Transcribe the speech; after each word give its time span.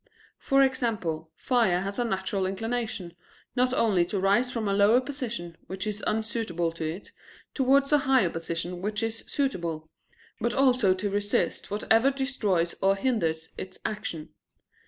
For 0.39 0.63
example, 0.63 1.29
fire 1.35 1.81
has 1.81 1.99
a 1.99 2.03
natural 2.03 2.47
inclination, 2.47 3.13
not 3.55 3.71
only 3.71 4.03
to 4.05 4.19
rise 4.19 4.51
from 4.51 4.67
a 4.67 4.73
lower 4.73 4.99
position, 4.99 5.57
which 5.67 5.85
is 5.85 6.03
unsuitable 6.07 6.71
to 6.71 6.83
it, 6.89 7.11
towards 7.53 7.93
a 7.93 7.99
higher 7.99 8.31
position 8.31 8.81
which 8.81 9.03
is 9.03 9.23
suitable, 9.27 9.91
but 10.39 10.55
also 10.55 10.95
to 10.95 11.11
resist 11.11 11.69
whatever 11.69 12.09
destroys 12.09 12.73
or 12.81 12.95
hinders 12.95 13.49
its 13.59 13.77
action. 13.85 14.29